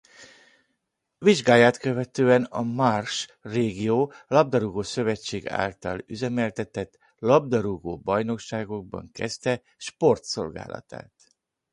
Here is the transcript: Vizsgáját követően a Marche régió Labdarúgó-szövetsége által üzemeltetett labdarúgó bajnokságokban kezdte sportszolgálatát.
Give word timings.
Vizsgáját 1.17 1.77
követően 1.77 2.43
a 2.43 2.61
Marche 2.61 3.33
régió 3.41 4.13
Labdarúgó-szövetsége 4.27 5.51
által 5.53 5.99
üzemeltetett 6.05 6.97
labdarúgó 7.19 7.97
bajnokságokban 7.97 9.09
kezdte 9.11 9.61
sportszolgálatát. 9.77 11.33